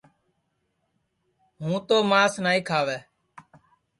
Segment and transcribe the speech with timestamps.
[1.61, 2.97] ہُوں تو مانٚس نائیں کھاوے